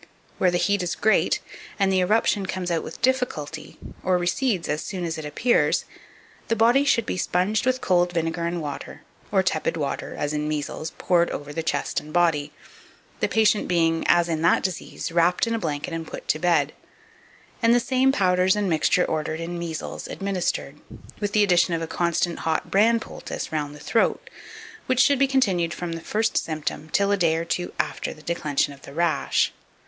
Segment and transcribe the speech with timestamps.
[0.39, 1.41] Where the heat is great,
[1.77, 5.85] and the eruption comes out with difficulty, or recedes as soon as it appears,
[6.47, 10.47] the body should be sponged with cold vinegar and water, or tepid water, as in
[10.47, 12.51] measles, poured over the chest and body,
[13.19, 16.73] the patient being, as in that disease, wrapped in a blanket and put to bed,
[17.61, 20.79] and the same powders and mixture ordered in measles administered,
[21.19, 24.31] with the addition of a constant hot bran poultice round the throat,
[24.87, 28.23] which should be continued from the first symptom till a day or two after the
[28.23, 29.53] declension of the rash.